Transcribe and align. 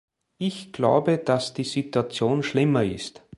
Ich 0.39 0.73
glaube, 0.73 1.19
dass 1.19 1.53
die 1.53 1.63
Situation 1.63 2.41
schlimmer 2.41 2.83
ist. 2.83 3.21